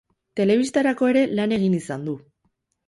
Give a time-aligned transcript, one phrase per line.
[0.39, 2.19] Telebistarako ere lan egin izan du.